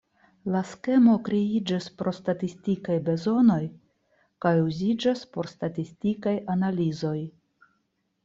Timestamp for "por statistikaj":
5.35-6.33